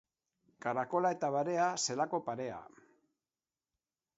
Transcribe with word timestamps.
Karakola 0.65 1.11
eta 1.17 1.29
barea, 1.35 1.67
zelako 1.89 2.21
parea. 2.31 2.59